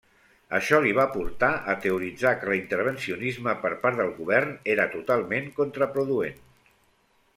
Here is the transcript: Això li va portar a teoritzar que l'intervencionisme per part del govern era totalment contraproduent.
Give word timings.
Això 0.59 0.77
li 0.83 0.93
va 0.99 1.03
portar 1.17 1.49
a 1.73 1.75
teoritzar 1.83 2.31
que 2.39 2.49
l'intervencionisme 2.53 3.55
per 3.67 3.71
part 3.85 4.01
del 4.01 4.09
govern 4.23 4.57
era 4.77 4.89
totalment 4.95 5.53
contraproduent. 5.61 6.45